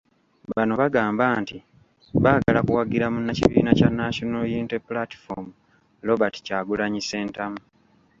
[0.55, 1.57] Bano bagamba nti,
[2.23, 5.47] baagala kuwagira munnakibiina kya National Unity Platform,
[6.07, 7.59] Robert Kyagulanyi Ssentamu.